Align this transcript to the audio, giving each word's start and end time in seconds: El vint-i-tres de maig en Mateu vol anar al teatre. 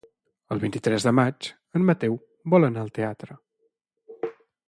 El 0.53 0.61
vint-i-tres 0.61 1.03
de 1.07 1.13
maig 1.17 1.49
en 1.79 1.85
Mateu 1.91 2.17
vol 2.55 2.67
anar 2.69 2.85
al 2.87 2.91
teatre. 2.97 3.39